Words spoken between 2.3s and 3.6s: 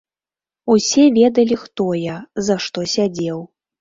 за што сядзеў.